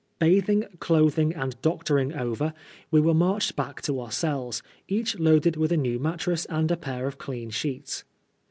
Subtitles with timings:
[0.17, 2.55] Bathing, clothing, and doctoring over,
[2.89, 6.71] we were marched back to our cells, each loaded with a new mat tress and
[6.71, 8.03] a pair of clean sheets.